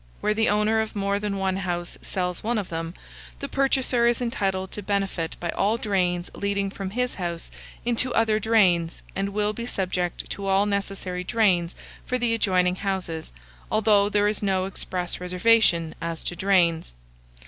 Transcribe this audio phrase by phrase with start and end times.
[0.19, 2.95] Where the owner of more than one house sells one of them,
[3.39, 7.51] the purchaser is entitled to benefit by all drains leading from his house
[7.85, 13.31] into other drains, and will be subject to all necessary drains for the adjoining houses,
[13.69, 16.95] although there is no express reservation as to drains.